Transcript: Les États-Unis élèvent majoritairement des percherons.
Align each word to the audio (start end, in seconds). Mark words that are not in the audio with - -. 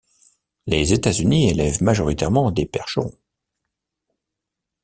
Les 0.65 0.93
États-Unis 0.93 1.51
élèvent 1.51 1.83
majoritairement 1.83 2.49
des 2.49 2.65
percherons. 2.65 3.15